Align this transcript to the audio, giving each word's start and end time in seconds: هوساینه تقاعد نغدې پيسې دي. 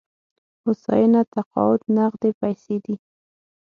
هوساینه 0.63 1.21
تقاعد 1.33 1.81
نغدې 1.97 2.29
پيسې 2.39 2.75
دي. 2.85 2.95